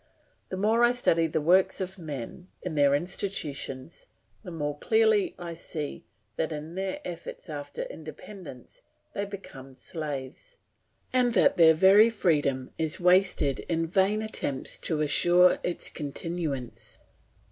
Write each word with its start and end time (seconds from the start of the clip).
The 0.49 0.57
more 0.57 0.83
I 0.83 0.93
study 0.93 1.27
the 1.27 1.39
works 1.39 1.79
of 1.79 1.99
men 1.99 2.47
in 2.63 2.73
their 2.73 2.95
institutions, 2.95 4.07
the 4.41 4.49
more 4.49 4.75
clearly 4.79 5.35
I 5.37 5.53
see 5.53 6.05
that, 6.37 6.51
in 6.51 6.73
their 6.73 7.01
efforts 7.05 7.51
after 7.51 7.83
independence, 7.83 8.81
they 9.13 9.25
become 9.25 9.75
slaves, 9.75 10.57
and 11.13 11.33
that 11.33 11.57
their 11.57 11.75
very 11.75 12.09
freedom 12.09 12.71
is 12.79 12.99
wasted 12.99 13.59
in 13.69 13.85
vain 13.85 14.23
attempts 14.23 14.79
to 14.79 15.01
assure 15.01 15.59
its 15.61 15.91
continuance. 15.91 16.97